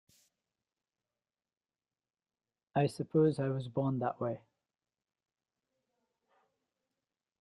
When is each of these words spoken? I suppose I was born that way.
I 2.75 2.87
suppose 2.87 3.37
I 3.37 3.49
was 3.49 3.67
born 3.67 3.99
that 3.99 4.19
way. 4.19 4.39